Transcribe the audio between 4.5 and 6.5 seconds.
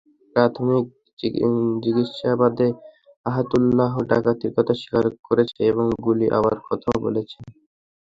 কথা স্বীকার করেছে এবং গুলি